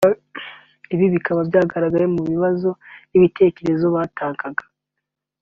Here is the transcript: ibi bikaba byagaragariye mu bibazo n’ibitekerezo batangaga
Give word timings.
ibi 0.93 1.05
bikaba 1.15 1.39
byagaragariye 1.49 2.07
mu 2.15 2.23
bibazo 2.31 2.69
n’ibitekerezo 3.09 3.85
batangaga 3.95 4.63